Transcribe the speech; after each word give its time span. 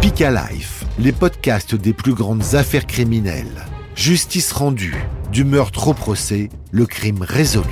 Speak 0.00 0.20
Life, 0.20 0.86
les 0.98 1.12
podcasts 1.12 1.74
des 1.74 1.92
plus 1.92 2.14
grandes 2.14 2.54
affaires 2.54 2.86
criminelles. 2.86 3.66
Justice 3.94 4.50
rendue, 4.50 4.96
du 5.30 5.44
meurtre 5.44 5.88
au 5.88 5.92
procès, 5.92 6.48
le 6.70 6.86
crime 6.86 7.20
résolu. 7.20 7.68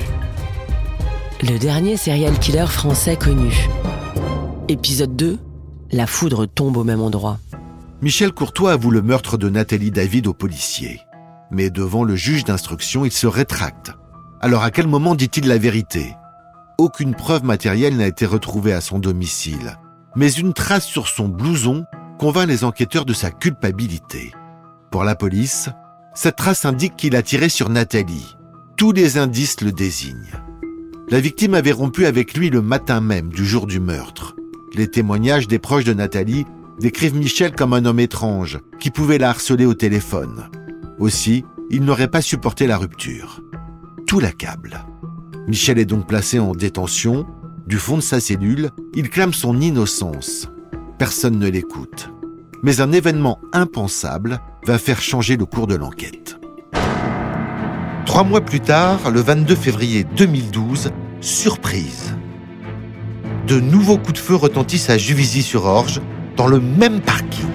Le 1.41 1.57
dernier 1.57 1.97
serial 1.97 2.37
killer 2.37 2.67
français 2.67 3.15
connu. 3.15 3.51
Épisode 4.67 5.15
2. 5.15 5.39
La 5.91 6.05
foudre 6.05 6.45
tombe 6.45 6.77
au 6.77 6.83
même 6.83 7.01
endroit. 7.01 7.39
Michel 8.03 8.31
Courtois 8.31 8.73
avoue 8.73 8.91
le 8.91 9.01
meurtre 9.01 9.39
de 9.39 9.49
Nathalie 9.49 9.89
David 9.89 10.27
aux 10.27 10.35
policiers. 10.35 10.99
Mais 11.49 11.71
devant 11.71 12.03
le 12.03 12.15
juge 12.15 12.43
d'instruction, 12.43 13.05
il 13.05 13.11
se 13.11 13.25
rétracte. 13.25 13.91
Alors 14.39 14.61
à 14.61 14.69
quel 14.69 14.85
moment 14.85 15.15
dit-il 15.15 15.47
la 15.47 15.57
vérité? 15.57 16.13
Aucune 16.77 17.15
preuve 17.15 17.43
matérielle 17.43 17.97
n'a 17.97 18.05
été 18.05 18.27
retrouvée 18.27 18.73
à 18.73 18.81
son 18.81 18.99
domicile. 18.99 19.79
Mais 20.15 20.31
une 20.31 20.53
trace 20.53 20.85
sur 20.85 21.07
son 21.07 21.27
blouson 21.27 21.85
convainc 22.19 22.49
les 22.49 22.65
enquêteurs 22.65 23.05
de 23.05 23.13
sa 23.13 23.31
culpabilité. 23.31 24.33
Pour 24.91 25.05
la 25.05 25.15
police, 25.15 25.69
cette 26.13 26.35
trace 26.35 26.65
indique 26.65 26.97
qu'il 26.97 27.15
a 27.15 27.23
tiré 27.23 27.47
sur 27.47 27.69
Nathalie. 27.69 28.35
Tous 28.75 28.91
les 28.91 29.17
indices 29.17 29.61
le 29.61 29.71
désignent. 29.71 30.35
La 31.09 31.21
victime 31.21 31.53
avait 31.53 31.71
rompu 31.71 32.05
avec 32.05 32.37
lui 32.37 32.49
le 32.49 32.61
matin 32.61 32.99
même 32.99 33.29
du 33.29 33.45
jour 33.45 33.65
du 33.65 33.79
meurtre. 33.79 34.35
Les 34.75 34.89
témoignages 34.89 35.47
des 35.47 35.59
proches 35.59 35.85
de 35.85 35.93
Nathalie 35.93 36.45
décrivent 36.79 37.15
Michel 37.15 37.55
comme 37.55 37.73
un 37.73 37.85
homme 37.85 38.01
étrange 38.01 38.59
qui 38.81 38.91
pouvait 38.91 39.17
la 39.17 39.29
harceler 39.29 39.65
au 39.65 39.73
téléphone. 39.73 40.49
Aussi, 40.99 41.45
il 41.69 41.83
n'aurait 41.85 42.11
pas 42.11 42.21
supporté 42.21 42.67
la 42.67 42.77
rupture. 42.77 43.41
Tout 44.07 44.19
l'accable. 44.19 44.83
Michel 45.47 45.79
est 45.79 45.85
donc 45.85 46.05
placé 46.05 46.37
en 46.37 46.51
détention. 46.51 47.25
Du 47.65 47.77
fond 47.77 47.95
de 47.95 48.01
sa 48.01 48.19
cellule, 48.19 48.71
il 48.93 49.09
clame 49.09 49.33
son 49.33 49.61
innocence. 49.61 50.49
Personne 50.99 51.39
ne 51.39 51.47
l'écoute. 51.47 52.09
Mais 52.61 52.81
un 52.81 52.91
événement 52.91 53.39
impensable 53.53 54.41
va 54.65 54.77
faire 54.77 55.01
changer 55.01 55.37
le 55.37 55.45
cours 55.45 55.65
de 55.65 55.75
l'enquête. 55.75 56.37
Trois 58.05 58.25
mois 58.25 58.41
plus 58.41 58.59
tard, 58.59 59.09
le 59.09 59.21
22 59.21 59.55
février 59.55 60.03
2012, 60.03 60.91
surprise. 61.21 62.13
De 63.47 63.61
nouveaux 63.61 63.97
coups 63.97 64.15
de 64.15 64.17
feu 64.17 64.35
retentissent 64.35 64.89
à 64.89 64.97
Juvisy-sur-Orge, 64.97 66.01
dans 66.35 66.47
le 66.47 66.59
même 66.59 66.99
parking. 66.99 67.47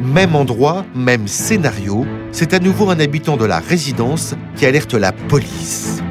Même 0.00 0.36
endroit, 0.36 0.86
même 0.94 1.26
scénario, 1.26 2.06
c'est 2.30 2.54
à 2.54 2.60
nouveau 2.60 2.88
un 2.90 3.00
habitant 3.00 3.36
de 3.36 3.44
la 3.44 3.58
résidence 3.58 4.36
qui 4.54 4.64
alerte 4.64 4.94
la 4.94 5.10
police. 5.10 6.02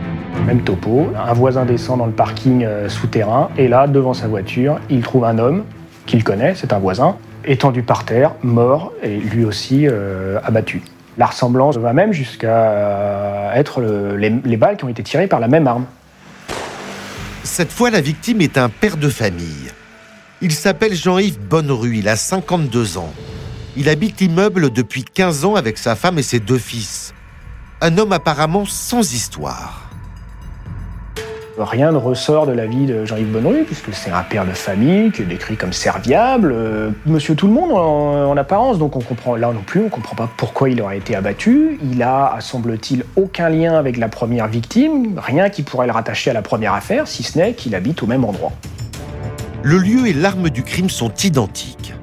Même 0.48 0.62
topo, 0.62 1.12
un 1.14 1.34
voisin 1.34 1.66
descend 1.66 2.00
dans 2.00 2.06
le 2.06 2.14
parking 2.14 2.64
euh, 2.64 2.88
souterrain 2.88 3.50
et 3.58 3.68
là, 3.68 3.86
devant 3.86 4.14
sa 4.14 4.30
voiture, 4.30 4.80
il 4.90 5.02
trouve 5.02 5.26
un 5.26 5.40
homme 5.40 5.66
qu'il 6.06 6.24
connaît, 6.24 6.56
c'est 6.56 6.72
un 6.72 6.80
voisin, 6.80 7.18
étendu 7.44 7.84
par 7.84 8.06
terre, 8.06 8.32
mort 8.44 8.94
et 9.04 9.18
lui 9.18 9.44
aussi 9.44 9.90
euh, 9.90 10.40
abattu. 10.46 10.82
La 11.18 11.26
ressemblance 11.26 11.76
va 11.76 11.92
même 11.92 12.14
jusqu'à 12.14 12.48
euh, 12.48 13.54
être 13.56 13.82
les, 13.82 14.30
les 14.30 14.56
balles 14.56 14.78
qui 14.78 14.86
ont 14.86 14.88
été 14.88 15.04
tirées 15.04 15.28
par 15.28 15.42
la 15.42 15.50
même 15.50 15.68
arme. 15.68 15.84
Cette 17.44 17.74
fois, 17.74 17.90
la 17.90 18.00
victime 18.00 18.40
est 18.40 18.58
un 18.58 18.70
père 18.70 18.96
de 18.96 19.10
famille. 19.10 19.74
Il 20.40 20.54
s'appelle 20.54 20.96
Jean-Yves 20.96 21.40
Bonnerue, 21.40 21.98
il 21.98 22.08
a 22.08 22.16
52 22.16 22.98
ans. 22.98 23.12
Il 23.76 23.90
habite 23.90 24.22
l'immeuble 24.22 24.72
depuis 24.72 25.04
15 25.04 25.44
ans 25.44 25.56
avec 25.56 25.78
sa 25.78 25.98
femme 25.98 26.18
et 26.18 26.24
ses 26.24 26.40
deux 26.40 26.58
fils. 26.58 27.14
Un 27.82 27.98
homme 27.98 28.14
apparemment 28.14 28.64
sans 28.66 29.14
histoire. 29.14 29.87
Rien 31.60 31.92
ne 31.92 31.98
ressort 31.98 32.46
de 32.46 32.52
la 32.52 32.68
vie 32.68 32.86
de 32.86 33.04
Jean-Yves 33.04 33.32
Bonneru, 33.32 33.64
puisque 33.66 33.92
c'est 33.92 34.12
un 34.12 34.22
père 34.22 34.46
de 34.46 34.52
famille 34.52 35.12
qui 35.12 35.24
est 35.24 35.26
décrit 35.26 35.58
comme 35.58 35.74
serviable, 35.74 36.52
euh, 36.52 36.92
monsieur 37.08 37.34
tout 37.34 37.48
le 37.48 37.54
monde 37.54 37.72
en, 37.72 38.38
apparence, 38.38 38.78
donc 38.78 38.96
on 38.96 39.00
comprend 39.00 39.36
là 39.36 39.52
non 39.52 39.64
plus, 39.66 39.82
on 39.82 39.90
comprend 39.90 40.16
pas 40.16 40.30
pourquoi 40.38 40.70
il 40.70 40.80
aurait 40.80 41.00
été 41.00 41.16
abattu. 41.16 41.80
Il 41.92 42.04
a, 42.04 42.38
semble-t-il, 42.42 43.06
aucun 43.16 43.50
lien 43.50 43.74
avec 43.74 43.98
la 43.98 44.08
première 44.08 44.48
victime, 44.48 45.18
rien 45.18 45.50
qui 45.50 45.64
pourrait 45.64 45.88
le 45.88 45.94
rattacher 45.94 46.30
à 46.30 46.34
la 46.34 46.44
première 46.44 46.74
affaire, 46.74 47.08
si 47.08 47.24
ce 47.24 47.40
n'est 47.40 47.54
qu'il 47.54 47.74
habite 47.74 48.04
au 48.04 48.06
même 48.06 48.24
endroit. 48.24 48.52
Le 49.64 49.80
lieu 49.80 50.06
et 50.06 50.14
l'arme 50.14 50.52
du 50.52 50.62
crime 50.62 50.92
sont 50.92 51.12
identiques. 51.24 51.96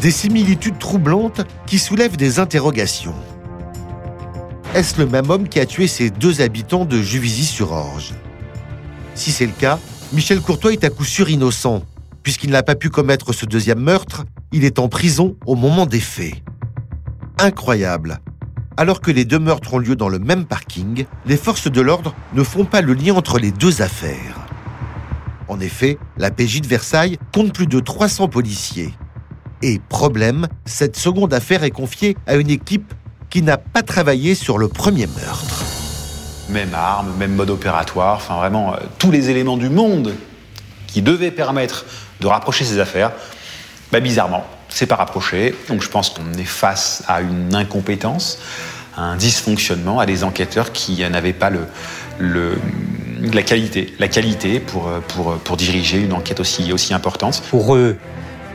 Des 0.00 0.10
similitudes 0.10 0.78
troublantes 0.78 1.46
qui 1.66 1.78
soulèvent 1.78 2.18
des 2.18 2.38
interrogations. 2.40 3.14
Est-ce 4.78 4.96
le 5.00 5.08
même 5.08 5.28
homme 5.28 5.48
qui 5.48 5.58
a 5.58 5.66
tué 5.66 5.88
ces 5.88 6.08
deux 6.08 6.40
habitants 6.40 6.84
de 6.84 7.02
Juvisy-sur-Orge? 7.02 8.14
Si 9.16 9.32
c'est 9.32 9.46
le 9.46 9.50
cas, 9.50 9.80
Michel 10.12 10.40
Courtois 10.40 10.72
est 10.72 10.84
à 10.84 10.88
coup 10.88 11.02
sûr 11.02 11.28
innocent. 11.30 11.82
Puisqu'il 12.22 12.50
n'a 12.50 12.62
pas 12.62 12.76
pu 12.76 12.88
commettre 12.88 13.32
ce 13.32 13.44
deuxième 13.44 13.80
meurtre, 13.80 14.24
il 14.52 14.62
est 14.64 14.78
en 14.78 14.88
prison 14.88 15.36
au 15.46 15.56
moment 15.56 15.84
des 15.84 15.98
faits. 15.98 16.34
Incroyable. 17.40 18.20
Alors 18.76 19.00
que 19.00 19.10
les 19.10 19.24
deux 19.24 19.40
meurtres 19.40 19.74
ont 19.74 19.78
lieu 19.78 19.96
dans 19.96 20.08
le 20.08 20.20
même 20.20 20.44
parking, 20.44 21.06
les 21.26 21.36
forces 21.36 21.68
de 21.68 21.80
l'ordre 21.80 22.14
ne 22.34 22.44
font 22.44 22.64
pas 22.64 22.80
le 22.80 22.94
lien 22.94 23.16
entre 23.16 23.40
les 23.40 23.50
deux 23.50 23.82
affaires. 23.82 24.46
En 25.48 25.58
effet, 25.58 25.98
la 26.18 26.30
PJ 26.30 26.60
de 26.60 26.68
Versailles 26.68 27.18
compte 27.34 27.52
plus 27.52 27.66
de 27.66 27.80
300 27.80 28.28
policiers. 28.28 28.94
Et 29.60 29.80
problème, 29.88 30.46
cette 30.66 30.96
seconde 30.96 31.34
affaire 31.34 31.64
est 31.64 31.72
confiée 31.72 32.16
à 32.28 32.36
une 32.36 32.50
équipe 32.50 32.94
qui 33.30 33.42
n'a 33.42 33.58
pas 33.58 33.82
travaillé 33.82 34.34
sur 34.34 34.58
le 34.58 34.68
premier 34.68 35.06
meurtre. 35.06 35.64
Même 36.48 36.74
arme, 36.74 37.12
même 37.18 37.34
mode 37.34 37.50
opératoire, 37.50 38.16
enfin 38.16 38.36
vraiment 38.36 38.74
euh, 38.74 38.78
tous 38.98 39.10
les 39.10 39.30
éléments 39.30 39.56
du 39.56 39.68
monde 39.68 40.14
qui 40.86 41.02
devaient 41.02 41.30
permettre 41.30 41.84
de 42.20 42.26
rapprocher 42.26 42.64
ces 42.64 42.78
affaires, 42.78 43.12
bah, 43.92 44.00
bizarrement, 44.00 44.46
c'est 44.68 44.86
pas 44.86 44.96
rapproché. 44.96 45.54
Donc 45.68 45.82
je 45.82 45.88
pense 45.88 46.10
qu'on 46.10 46.32
est 46.38 46.44
face 46.44 47.02
à 47.06 47.20
une 47.20 47.54
incompétence, 47.54 48.38
à 48.96 49.02
un 49.02 49.16
dysfonctionnement, 49.16 50.00
à 50.00 50.06
des 50.06 50.24
enquêteurs 50.24 50.72
qui 50.72 51.02
n'avaient 51.08 51.34
pas 51.34 51.50
le, 51.50 52.58
la 53.20 53.42
qualité, 53.42 53.94
la 53.98 54.08
qualité 54.08 54.60
pour, 54.60 54.90
pour, 55.08 55.34
pour 55.36 55.56
diriger 55.56 56.00
une 56.00 56.14
enquête 56.14 56.40
aussi, 56.40 56.72
aussi 56.72 56.94
importante. 56.94 57.42
Pour 57.50 57.76
eux, 57.76 57.98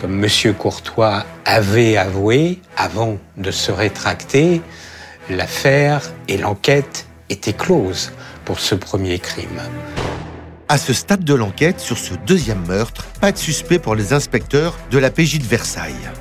comme 0.03 0.21
M. 0.21 0.53
Courtois 0.53 1.25
avait 1.45 1.95
avoué, 1.95 2.59
avant 2.75 3.19
de 3.37 3.51
se 3.51 3.71
rétracter, 3.71 4.61
l'affaire 5.29 6.01
et 6.27 6.35
l'enquête 6.35 7.07
étaient 7.29 7.53
closes 7.53 8.11
pour 8.43 8.59
ce 8.59 8.75
premier 8.75 9.17
crime. 9.17 9.61
À 10.67 10.77
ce 10.77 10.91
stade 10.91 11.23
de 11.23 11.33
l'enquête 11.33 11.79
sur 11.79 11.97
ce 11.97 12.15
deuxième 12.15 12.67
meurtre, 12.67 13.05
pas 13.21 13.31
de 13.31 13.37
suspect 13.37 13.79
pour 13.79 13.95
les 13.95 14.11
inspecteurs 14.11 14.77
de 14.91 14.97
la 14.97 15.09
PJ 15.09 15.39
de 15.39 15.47
Versailles. 15.47 16.11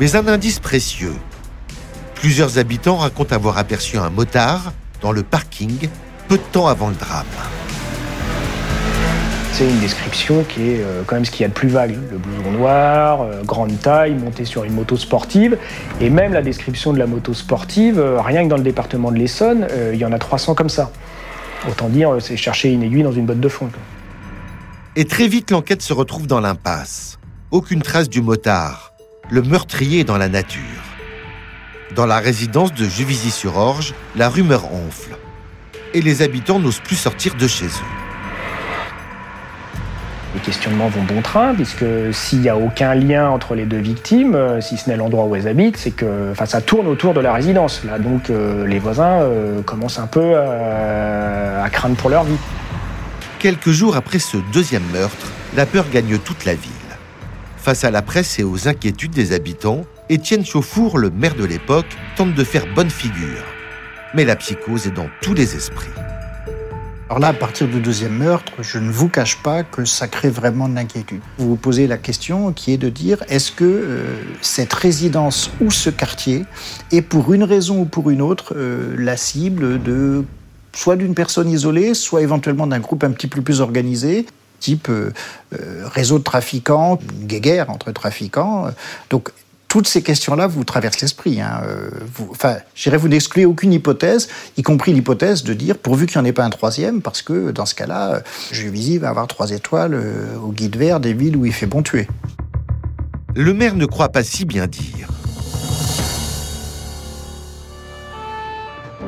Mais 0.00 0.16
un 0.16 0.26
indice 0.26 0.58
précieux. 0.58 1.16
Plusieurs 2.14 2.56
habitants 2.56 2.96
racontent 2.96 3.36
avoir 3.36 3.58
aperçu 3.58 3.98
un 3.98 4.08
motard 4.08 4.72
dans 5.02 5.12
le 5.12 5.22
parking 5.22 5.86
peu 6.28 6.38
de 6.38 6.42
temps 6.50 6.68
avant 6.68 6.88
le 6.88 6.94
drame. 6.94 7.26
C'est 9.52 9.68
une 9.68 9.80
description 9.80 10.44
qui 10.44 10.70
est 10.70 10.80
euh, 10.80 11.02
quand 11.06 11.14
même 11.14 11.26
ce 11.26 11.30
qu'il 11.30 11.42
y 11.42 11.44
a 11.44 11.48
de 11.48 11.52
plus 11.52 11.68
vague. 11.68 11.94
Le 12.10 12.16
blouson 12.16 12.52
noir, 12.52 13.20
euh, 13.20 13.42
grande 13.44 13.78
taille, 13.78 14.14
monté 14.14 14.46
sur 14.46 14.64
une 14.64 14.72
moto 14.72 14.96
sportive. 14.96 15.58
Et 16.00 16.08
même 16.08 16.32
la 16.32 16.40
description 16.40 16.94
de 16.94 16.98
la 16.98 17.06
moto 17.06 17.34
sportive, 17.34 17.98
euh, 17.98 18.18
rien 18.22 18.44
que 18.44 18.48
dans 18.48 18.56
le 18.56 18.62
département 18.62 19.12
de 19.12 19.18
l'Essonne, 19.18 19.68
il 19.92 19.98
y 19.98 20.06
en 20.06 20.12
a 20.12 20.18
300 20.18 20.54
comme 20.54 20.70
ça. 20.70 20.90
Autant 21.68 21.90
dire, 21.90 22.16
c'est 22.20 22.38
chercher 22.38 22.72
une 22.72 22.82
aiguille 22.82 23.02
dans 23.02 23.12
une 23.12 23.26
botte 23.26 23.40
de 23.40 23.48
foin. 23.48 23.68
Et 24.96 25.04
très 25.04 25.28
vite, 25.28 25.50
l'enquête 25.50 25.82
se 25.82 25.92
retrouve 25.92 26.26
dans 26.26 26.40
l'impasse. 26.40 27.18
Aucune 27.50 27.82
trace 27.82 28.08
du 28.08 28.22
motard. 28.22 28.94
Le 29.30 29.42
meurtrier 29.42 30.02
dans 30.02 30.16
la 30.16 30.30
nature. 30.30 30.62
Dans 31.94 32.06
la 32.06 32.20
résidence 32.20 32.72
de 32.72 32.86
Juvisy-sur-Orge, 32.86 33.92
la 34.16 34.30
rumeur 34.30 34.64
enfle. 34.72 35.14
Et 35.92 36.00
les 36.00 36.22
habitants 36.22 36.58
n'osent 36.58 36.80
plus 36.80 36.96
sortir 36.96 37.34
de 37.34 37.46
chez 37.46 37.66
eux. 37.66 38.01
Les 40.34 40.40
questionnements 40.40 40.88
vont 40.88 41.02
bon 41.02 41.20
train, 41.20 41.54
puisque 41.54 41.84
s'il 42.12 42.40
n'y 42.40 42.48
a 42.48 42.56
aucun 42.56 42.94
lien 42.94 43.28
entre 43.28 43.54
les 43.54 43.66
deux 43.66 43.78
victimes, 43.78 44.34
euh, 44.34 44.60
si 44.62 44.78
ce 44.78 44.88
n'est 44.88 44.96
l'endroit 44.96 45.26
où 45.26 45.36
elles 45.36 45.46
habitent, 45.46 45.76
c'est 45.76 45.90
que 45.90 46.30
enfin, 46.32 46.46
ça 46.46 46.62
tourne 46.62 46.86
autour 46.86 47.12
de 47.12 47.20
la 47.20 47.34
résidence. 47.34 47.84
Là, 47.84 47.98
donc 47.98 48.30
euh, 48.30 48.66
les 48.66 48.78
voisins 48.78 49.20
euh, 49.20 49.60
commencent 49.62 49.98
un 49.98 50.06
peu 50.06 50.36
à, 50.38 51.62
à 51.62 51.70
craindre 51.70 51.96
pour 51.96 52.08
leur 52.08 52.24
vie. 52.24 52.38
Quelques 53.38 53.70
jours 53.70 53.96
après 53.96 54.18
ce 54.18 54.38
deuxième 54.54 54.84
meurtre, 54.92 55.30
la 55.54 55.66
peur 55.66 55.84
gagne 55.92 56.16
toute 56.18 56.46
la 56.46 56.54
ville. 56.54 56.70
Face 57.58 57.84
à 57.84 57.90
la 57.90 58.00
presse 58.00 58.38
et 58.38 58.42
aux 58.42 58.68
inquiétudes 58.68 59.12
des 59.12 59.32
habitants, 59.32 59.84
Étienne 60.08 60.44
Chauffour, 60.44 60.98
le 60.98 61.10
maire 61.10 61.34
de 61.34 61.44
l'époque, 61.44 61.86
tente 62.16 62.34
de 62.34 62.44
faire 62.44 62.64
bonne 62.74 62.90
figure. 62.90 63.44
Mais 64.14 64.24
la 64.24 64.36
psychose 64.36 64.86
est 64.86 64.92
dans 64.92 65.08
tous 65.20 65.34
les 65.34 65.54
esprits. 65.56 65.88
Alors 67.12 67.20
là, 67.20 67.28
à 67.28 67.34
partir 67.34 67.68
du 67.68 67.78
deuxième 67.78 68.16
meurtre, 68.16 68.52
je 68.62 68.78
ne 68.78 68.90
vous 68.90 69.10
cache 69.10 69.42
pas 69.42 69.64
que 69.64 69.84
ça 69.84 70.08
crée 70.08 70.30
vraiment 70.30 70.66
de 70.66 70.74
l'inquiétude. 70.74 71.20
Vous 71.36 71.46
vous 71.46 71.56
posez 71.56 71.86
la 71.86 71.98
question 71.98 72.54
qui 72.54 72.72
est 72.72 72.78
de 72.78 72.88
dire 72.88 73.22
est-ce 73.28 73.52
que 73.52 73.66
euh, 73.66 74.16
cette 74.40 74.72
résidence 74.72 75.50
ou 75.60 75.70
ce 75.70 75.90
quartier 75.90 76.46
est 76.90 77.02
pour 77.02 77.34
une 77.34 77.44
raison 77.44 77.80
ou 77.80 77.84
pour 77.84 78.08
une 78.08 78.22
autre 78.22 78.54
euh, 78.56 78.94
la 78.96 79.18
cible 79.18 79.82
de 79.82 80.24
soit 80.72 80.96
d'une 80.96 81.14
personne 81.14 81.50
isolée, 81.50 81.92
soit 81.92 82.22
éventuellement 82.22 82.66
d'un 82.66 82.80
groupe 82.80 83.04
un 83.04 83.10
petit 83.10 83.26
peu 83.26 83.42
plus 83.42 83.60
organisé 83.60 84.24
type 84.58 84.88
euh, 84.88 85.10
réseau 85.84 86.18
de 86.18 86.24
trafiquants, 86.24 86.98
guéguerre 87.24 87.68
entre 87.68 87.92
trafiquants. 87.92 88.68
Donc 89.10 89.32
toutes 89.72 89.88
ces 89.88 90.02
questions-là 90.02 90.48
vous 90.48 90.64
traversent 90.64 91.00
l'esprit. 91.00 91.40
Hein. 91.40 91.62
Vous, 92.14 92.28
enfin, 92.30 92.56
je 92.74 92.82
dirais, 92.82 92.98
vous 92.98 93.08
n'excluez 93.08 93.46
aucune 93.46 93.72
hypothèse, 93.72 94.28
y 94.58 94.62
compris 94.62 94.92
l'hypothèse 94.92 95.44
de 95.44 95.54
dire, 95.54 95.78
pourvu 95.78 96.04
qu'il 96.04 96.20
n'y 96.20 96.26
en 96.26 96.28
ait 96.28 96.34
pas 96.34 96.44
un 96.44 96.50
troisième, 96.50 97.00
parce 97.00 97.22
que 97.22 97.52
dans 97.52 97.64
ce 97.64 97.74
cas-là, 97.76 98.22
Juvisy 98.50 98.98
va 98.98 99.08
avoir 99.08 99.26
trois 99.28 99.50
étoiles 99.50 99.98
au 100.44 100.52
guide 100.52 100.76
vert 100.76 101.00
des 101.00 101.14
villes 101.14 101.38
où 101.38 101.46
il 101.46 101.54
fait 101.54 101.64
bon 101.64 101.82
tuer. 101.82 102.06
Le 103.34 103.54
maire 103.54 103.74
ne 103.74 103.86
croit 103.86 104.10
pas 104.10 104.22
si 104.22 104.44
bien 104.44 104.66
dire. 104.66 105.08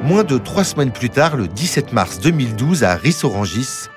Moins 0.03 0.25
de 0.25 0.39
trois 0.39 0.65
semaines 0.65 0.93
plus 0.93 1.11
tard, 1.11 1.37
le 1.37 1.47
17 1.47 1.93
mars 1.93 2.21
2012, 2.21 2.85
à 2.85 2.95
Rissorangis, 2.95 3.91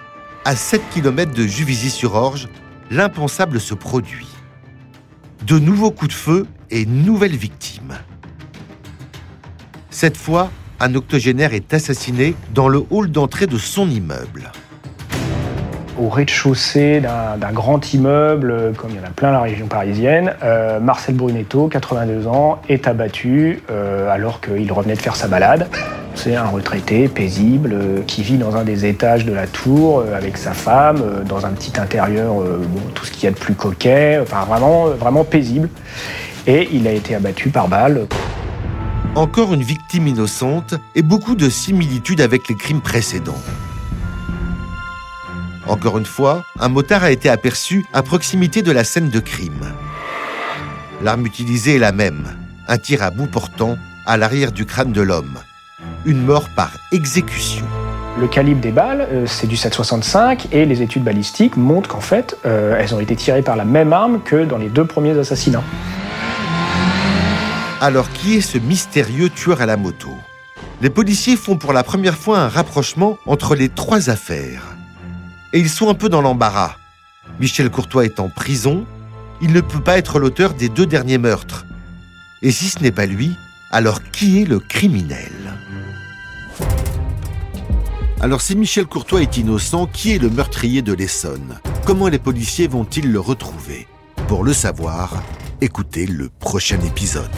à 0.44 0.58
7 0.58 0.82
km 0.94 1.32
de 1.32 1.48
Juvisy-sur-Orge, 1.48 2.50
l'impensable 2.92 3.62
se 3.62 3.74
produit. 3.74 4.28
De 5.46 5.60
nouveaux 5.60 5.92
coups 5.92 6.10
de 6.10 6.18
feu 6.18 6.48
et 6.70 6.86
nouvelles 6.86 7.36
victimes. 7.36 7.98
Cette 9.90 10.18
fois, 10.18 10.52
un 10.80 10.94
octogénaire 10.96 11.54
est 11.54 11.74
assassiné 11.74 12.36
dans 12.54 12.68
le 12.68 12.84
hall 12.90 13.10
d'entrée 13.10 13.48
de 13.48 13.58
son 13.58 13.90
immeuble 13.90 14.52
au 16.00 16.10
rez-de-chaussée 16.10 17.02
d'un 17.02 17.52
grand 17.52 17.94
immeuble, 17.94 18.74
comme 18.78 18.92
il 18.92 18.98
y 18.98 19.00
en 19.00 19.08
a 19.08 19.12
plein 19.12 19.30
dans 19.30 19.40
la 19.40 19.44
région 19.44 19.68
parisienne. 19.68 20.34
Euh, 20.44 20.80
Marcel 20.80 21.16
Brunetto, 21.16 21.68
82 21.68 22.28
ans, 22.28 22.60
est 22.70 22.88
abattu 22.88 23.62
euh, 23.72 24.10
alors 24.10 24.42
qu'il 24.42 24.72
revenait 24.72 24.96
de 24.96 25.02
faire 25.02 25.16
sa 25.16 25.28
balade. 25.28 25.68
C'est 26.16 26.36
un 26.36 26.46
retraité 26.46 27.08
paisible 27.08 27.74
euh, 27.74 28.02
qui 28.06 28.24
vit 28.24 28.38
dans 28.38 28.56
un 28.56 28.64
des 28.64 28.86
étages 28.86 29.26
de 29.26 29.34
la 29.34 29.48
tour 29.48 30.04
avec 30.16 30.38
sa 30.38 30.54
femme, 30.54 31.02
dans 31.28 31.46
un 31.46 31.52
petit 31.52 31.80
intérieur, 31.80 32.36
tout 32.94 33.06
ce 33.06 33.12
qu'il 33.12 33.24
y 33.24 33.28
a 33.28 33.32
de 33.32 33.38
plus 33.38 33.56
coquet, 33.56 34.20
enfin 34.22 34.46
vraiment, 34.46 34.88
vraiment 34.88 35.24
paisible. 35.24 35.70
Et 36.46 36.70
il 36.72 36.88
a 36.88 36.92
été 36.92 37.16
abattu 37.16 37.50
par 37.50 37.68
balle. 37.68 38.08
Encore 39.16 39.54
une 39.54 39.64
victime 39.64 40.08
innocente 40.08 40.76
et 40.96 41.02
beaucoup 41.02 41.36
de 41.36 41.50
similitudes 41.50 42.22
avec 42.22 42.48
les 42.48 42.56
crimes 42.56 42.82
précédents. 42.82 43.34
Encore 45.68 45.98
une 45.98 46.06
fois, 46.06 46.46
un 46.60 46.70
motard 46.70 47.04
a 47.04 47.12
été 47.12 47.30
aperçu 47.30 47.86
à 47.92 48.02
proximité 48.02 48.62
de 48.62 48.72
la 48.72 48.86
scène 48.86 49.10
de 49.10 49.20
crime. 49.20 49.74
L'arme 51.04 51.26
utilisée 51.26 51.76
est 51.76 51.80
la 51.80 51.92
même, 51.92 52.38
un 52.70 52.78
tir 52.78 53.04
à 53.04 53.12
bout 53.12 53.28
portant 53.28 53.78
à 54.06 54.16
l'arrière 54.16 54.54
du 54.54 54.66
crâne 54.66 54.94
de 54.94 55.02
l'homme. 55.02 55.38
Une 56.06 56.24
mort 56.24 56.48
par 56.56 56.72
exécution. 56.94 57.66
Le 58.18 58.28
calibre 58.28 58.62
des 58.62 58.72
balles, 58.72 59.08
euh, 59.12 59.26
c'est 59.28 59.46
du 59.46 59.56
7,65 59.56 60.48
et 60.54 60.66
les 60.66 60.82
études 60.82 61.04
balistiques 61.04 61.58
montrent 61.58 61.90
qu'en 61.90 62.02
fait, 62.02 62.38
euh, 62.46 62.78
elles 62.80 62.96
ont 62.96 63.02
été 63.02 63.16
tirées 63.18 63.42
par 63.44 63.58
la 63.58 63.66
même 63.66 63.92
arme 63.92 64.22
que 64.22 64.46
dans 64.46 64.58
les 64.58 64.70
deux 64.70 64.86
premiers 64.86 65.20
assassinats. 65.20 65.64
Alors 67.82 68.10
qui 68.10 68.38
est 68.38 68.42
ce 68.42 68.58
mystérieux 68.58 69.30
tueur 69.30 69.62
à 69.62 69.66
la 69.66 69.76
moto? 69.76 70.10
Les 70.82 70.90
policiers 70.90 71.36
font 71.36 71.58
pour 71.58 71.74
la 71.74 71.84
première 71.84 72.16
fois 72.16 72.40
un 72.40 72.48
rapprochement 72.48 73.18
entre 73.26 73.54
les 73.54 73.70
trois 73.70 74.10
affaires 74.10 74.77
et 75.54 75.60
ils 75.60 75.70
sont 75.70 75.90
un 75.90 75.94
peu 75.94 76.10
dans 76.10 76.22
l'embarras. 76.22 76.76
Michel 77.40 77.70
Courtois 77.70 78.06
est 78.06 78.20
en 78.20 78.30
prison, 78.30 78.86
il 79.42 79.52
ne 79.54 79.62
peut 79.62 79.82
pas 79.82 79.98
être 79.98 80.20
l'auteur 80.20 80.54
des 80.54 80.70
deux 80.70 80.86
derniers 80.86 81.18
meurtres. 81.18 81.66
Et 82.42 82.52
si 82.52 82.70
ce 82.70 82.80
n'est 82.80 82.92
pas 82.92 83.06
lui, 83.06 83.32
alors 83.72 84.02
qui 84.12 84.42
est 84.42 84.46
le 84.46 84.60
criminel? 84.60 85.32
Alors 88.20 88.42
si 88.42 88.56
Michel 88.56 88.88
Courtois 88.88 89.22
est 89.22 89.38
innocent, 89.38 89.88
qui 89.88 90.14
est 90.14 90.20
le 90.20 90.30
meurtrier 90.30 90.82
de 90.82 90.94
l'Essonne? 90.94 91.60
Comment 91.86 92.08
les 92.08 92.20
policiers 92.20 92.68
vont-ils 92.68 93.12
le 93.12 93.20
retrouver? 93.20 93.88
Pour 94.28 94.44
le 94.44 94.54
savoir, 94.54 95.22
écoutez 95.62 96.06
le 96.08 96.30
prochain 96.30 96.80
épisode. 96.82 97.30